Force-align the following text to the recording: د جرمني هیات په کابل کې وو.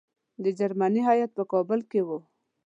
د 0.43 0.45
جرمني 0.59 1.01
هیات 1.09 1.31
په 1.37 1.43
کابل 1.51 1.79
کې 1.91 2.01
وو. 2.07 2.19